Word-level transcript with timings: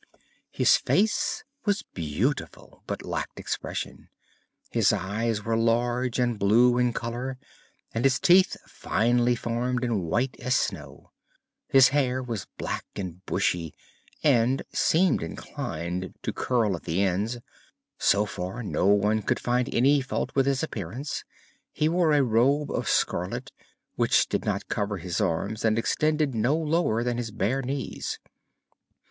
His 0.49 0.77
face 0.77 1.43
was 1.63 1.83
beautiful, 1.93 2.81
but 2.87 3.05
lacked 3.05 3.39
expression. 3.39 4.09
His 4.71 4.91
eyes 4.91 5.45
were 5.45 5.55
large 5.55 6.17
and 6.17 6.39
blue 6.39 6.79
in 6.79 6.91
color 6.91 7.37
and 7.93 8.03
his 8.03 8.19
teeth 8.19 8.57
finely 8.65 9.35
formed 9.35 9.83
and 9.83 10.01
white 10.01 10.35
as 10.39 10.55
snow. 10.55 11.11
His 11.67 11.89
hair 11.89 12.23
was 12.23 12.47
black 12.57 12.83
and 12.95 13.23
bushy 13.27 13.75
and 14.23 14.63
seemed 14.73 15.21
inclined 15.21 16.15
to 16.23 16.33
curl 16.33 16.75
at 16.75 16.85
the 16.85 17.03
ends. 17.03 17.37
So 17.99 18.25
far 18.25 18.63
no 18.63 18.87
one 18.87 19.21
could 19.21 19.39
find 19.39 19.71
any 19.71 20.01
fault 20.01 20.31
with 20.33 20.47
his 20.47 20.63
appearance. 20.63 21.23
He 21.71 21.87
wore 21.87 22.11
a 22.13 22.23
robe 22.23 22.71
of 22.71 22.89
scarlet, 22.89 23.51
which 23.97 24.27
did 24.27 24.45
not 24.45 24.67
cover 24.67 24.97
his 24.97 25.21
arms 25.21 25.63
and 25.63 25.77
extended 25.77 26.33
no 26.33 26.57
lower 26.57 27.03
than 27.03 27.17
his 27.17 27.29
bare 27.29 27.61
knees. 27.61 28.17